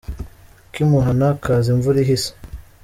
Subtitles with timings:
[0.67, 2.29] Ak’imuhana kaza imvura ihise.